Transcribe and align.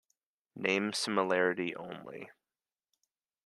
Name 0.55 0.93
similarity 0.93 1.75
only. 1.75 2.31